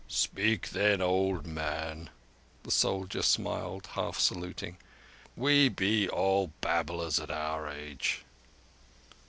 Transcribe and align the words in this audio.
"Speak, 0.07 0.71
then, 0.71 0.99
old 0.99 1.45
man," 1.45 2.09
the 2.63 2.71
soldier 2.71 3.21
smiled, 3.21 3.85
half 3.93 4.19
saluting. 4.19 4.77
"We 5.35 5.69
be 5.69 6.09
all 6.09 6.53
babblers 6.59 7.19
at 7.19 7.29
our 7.29 7.69
age." 7.69 8.25